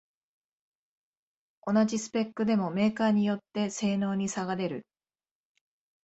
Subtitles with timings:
[1.63, 4.87] 同じスペックでもメーカーによって性能に差が出る